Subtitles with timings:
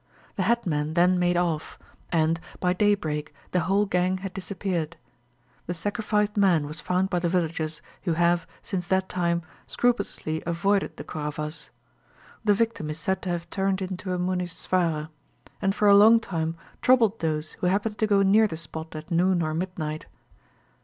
[0.35, 1.77] The headmen then made off,
[2.11, 4.97] and, by daybreak, the whole gang had disappeared.
[5.67, 10.97] The sacrificed man was found by the villagers, who have, since that time, scrupulously avoided
[10.97, 11.69] the Koravas.
[12.43, 15.11] The victim is said to have turned into a Munisvara,
[15.61, 19.11] and for a long time troubled those who happened to go near the spot at
[19.11, 20.07] noon or midnight.